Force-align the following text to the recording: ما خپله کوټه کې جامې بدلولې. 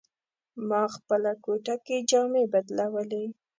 ما 0.69 0.81
خپله 0.95 1.31
کوټه 1.43 1.75
کې 1.85 1.97
جامې 2.09 2.43
بدلولې. 2.53 3.25